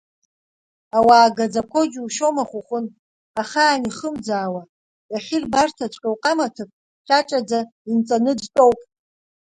Ауаа 0.97 1.35
гаӡақәоу 1.37 1.85
џьушьома, 1.91 2.43
Хәыхәын, 2.49 2.85
ахаан 3.41 3.81
ихымӡаауа, 3.89 4.61
иахьырбарҭаҵәҟьоу 5.11 6.13
уҟамаҭыԥ 6.15 6.69
ҿаҿаӡа 7.07 7.59
инҵаны 7.91 8.33
дтәоуп. 8.41 8.79